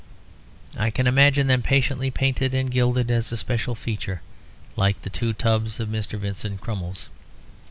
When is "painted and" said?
2.09-2.71